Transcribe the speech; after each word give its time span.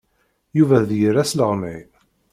Yuba 0.57 0.77
d 0.87 0.89
yir 0.99 1.15
asleɣmay. 1.23 1.81